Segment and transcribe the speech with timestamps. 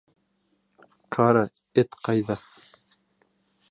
[1.17, 1.45] —Кара
[1.83, 2.43] Эт ҡайҙа?